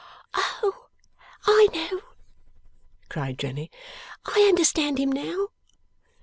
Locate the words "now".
5.11-5.49